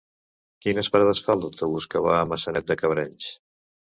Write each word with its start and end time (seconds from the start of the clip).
Quines 0.65 0.87
parades 0.95 1.19
fa 1.27 1.35
l'autobús 1.41 1.87
que 1.91 2.01
va 2.05 2.15
a 2.21 2.23
Maçanet 2.31 2.73
de 2.73 2.79
Cabrenys? 2.81 3.29